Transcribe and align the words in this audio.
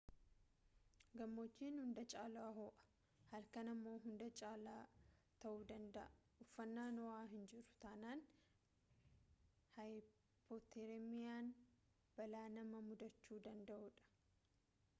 gammojjiin 1.19 1.75
hunda 1.79 2.03
caala 2.13 2.45
ho'u 2.53 2.69
halkran 3.33 3.67
ammoo 3.73 3.93
hunda 4.05 4.29
caalaa 4.39 4.79
ta'uu 5.43 5.59
danda'a 5.71 6.45
uffannaan 6.45 6.97
ho'u 7.03 7.19
hinjiru 7.35 7.75
taanaan 7.85 8.23
haayipooteermiyaan 9.77 11.53
balaa 12.21 12.47
nama 12.57 12.81
mudachuu 12.89 13.39
danada'udha 13.49 14.09